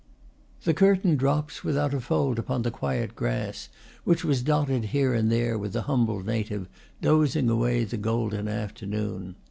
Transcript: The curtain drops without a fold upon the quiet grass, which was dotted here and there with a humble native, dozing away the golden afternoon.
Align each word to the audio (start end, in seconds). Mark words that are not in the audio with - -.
The 0.63 0.73
curtain 0.73 1.15
drops 1.15 1.63
without 1.63 1.93
a 1.93 2.01
fold 2.01 2.39
upon 2.39 2.63
the 2.63 2.71
quiet 2.71 3.15
grass, 3.15 3.69
which 4.03 4.25
was 4.25 4.41
dotted 4.41 4.85
here 4.85 5.13
and 5.13 5.31
there 5.31 5.59
with 5.59 5.75
a 5.75 5.83
humble 5.83 6.23
native, 6.23 6.67
dozing 7.03 7.51
away 7.51 7.83
the 7.83 7.97
golden 7.97 8.47
afternoon. 8.47 9.35